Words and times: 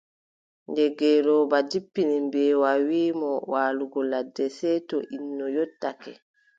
Nde 0.69 0.83
ngeelooba 0.91 1.57
jippini 1.69 2.15
mbeewa 2.27 2.71
wii 2.87 3.11
mo 3.19 3.31
waalugo 3.51 3.99
ladde, 4.11 4.45
sey 4.57 4.79
to 4.89 4.97
innu 5.15 5.45
yottake. 5.55 6.13